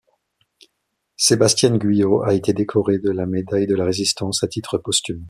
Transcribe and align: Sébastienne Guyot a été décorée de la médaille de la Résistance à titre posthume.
Sébastienne 1.15 1.77
Guyot 1.77 2.23
a 2.23 2.33
été 2.33 2.53
décorée 2.53 2.97
de 2.97 3.11
la 3.11 3.27
médaille 3.27 3.67
de 3.67 3.75
la 3.75 3.85
Résistance 3.85 4.43
à 4.43 4.47
titre 4.47 4.79
posthume. 4.79 5.19